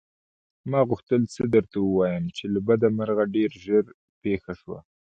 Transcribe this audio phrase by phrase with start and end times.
[0.71, 3.85] ما غوښتل څه درته ووايم چې له بده مرغه ډېر ژر
[4.23, 4.79] پېښه شوه.